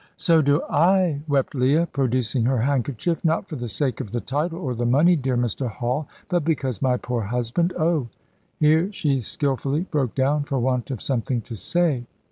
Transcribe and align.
"So 0.17 0.41
do 0.41 0.63
I," 0.63 1.21
wept 1.27 1.53
Leah, 1.53 1.85
producing 1.85 2.45
her 2.45 2.57
handkerchief. 2.61 3.23
"Not 3.23 3.47
for 3.47 3.55
the 3.55 3.67
sake 3.67 4.01
of 4.01 4.09
the 4.09 4.19
title 4.19 4.57
or 4.57 4.73
the 4.73 4.83
money, 4.83 5.15
dear 5.15 5.37
Mr. 5.37 5.69
Hall, 5.69 6.07
but 6.27 6.43
because 6.43 6.81
my 6.81 6.97
poor 6.97 7.21
husband 7.21 7.71
Oh" 7.77 8.07
here 8.59 8.91
she 8.91 9.19
skilfully 9.19 9.81
broke 9.81 10.15
down, 10.15 10.43
for 10.45 10.57
want 10.57 10.89
of 10.89 11.03
something 11.03 11.41
to 11.41 11.55
say. 11.55 12.07